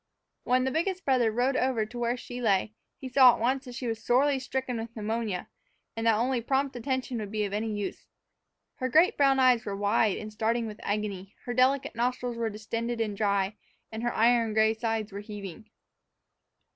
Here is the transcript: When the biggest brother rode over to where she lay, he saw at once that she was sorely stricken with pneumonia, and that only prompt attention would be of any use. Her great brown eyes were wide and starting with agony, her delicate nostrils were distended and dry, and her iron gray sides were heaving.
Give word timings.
When 0.45 0.63
the 0.63 0.71
biggest 0.71 1.05
brother 1.05 1.31
rode 1.31 1.55
over 1.55 1.85
to 1.85 1.99
where 1.99 2.17
she 2.17 2.41
lay, 2.41 2.73
he 2.97 3.07
saw 3.07 3.35
at 3.35 3.39
once 3.39 3.65
that 3.65 3.75
she 3.75 3.85
was 3.85 4.03
sorely 4.03 4.39
stricken 4.39 4.77
with 4.79 4.95
pneumonia, 4.95 5.47
and 5.95 6.07
that 6.07 6.15
only 6.17 6.41
prompt 6.41 6.75
attention 6.75 7.19
would 7.19 7.29
be 7.29 7.45
of 7.45 7.53
any 7.53 7.71
use. 7.71 8.07
Her 8.77 8.89
great 8.89 9.15
brown 9.15 9.37
eyes 9.39 9.63
were 9.63 9.77
wide 9.77 10.17
and 10.17 10.33
starting 10.33 10.65
with 10.65 10.79
agony, 10.81 11.35
her 11.45 11.53
delicate 11.53 11.95
nostrils 11.95 12.35
were 12.35 12.49
distended 12.49 12.99
and 12.99 13.15
dry, 13.15 13.57
and 13.91 14.01
her 14.01 14.11
iron 14.11 14.55
gray 14.55 14.73
sides 14.73 15.11
were 15.11 15.19
heaving. 15.19 15.69